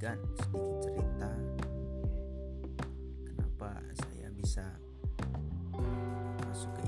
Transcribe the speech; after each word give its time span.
dan 0.00 0.16
sedikit 0.40 0.80
cerita. 0.80 1.30
Kenapa 3.20 3.70
saya 4.00 4.28
bisa 4.32 4.64
masuk 6.48 6.72
ke 6.80 6.84